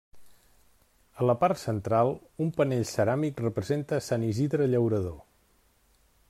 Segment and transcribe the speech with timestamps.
[1.19, 2.09] A la part central,
[2.45, 5.17] un panell ceràmic representa a Sant Isidre Llaurador.